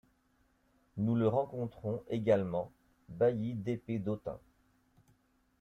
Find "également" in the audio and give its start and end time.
2.09-2.71